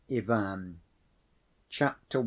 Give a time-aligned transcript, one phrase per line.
[0.09, 0.79] Ivan
[1.69, 2.19] Chapter I.